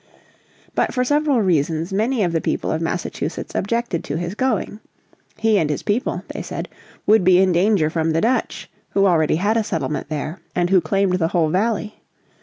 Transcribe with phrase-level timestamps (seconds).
[0.73, 4.79] But for several reasons many of the people of Massachusetts objected to his going.
[5.37, 6.69] He and his people, they said,
[7.05, 10.81] would be in danger from the Dutch, who already had a settlement there, and who
[10.81, 12.01] claimed the whole valley.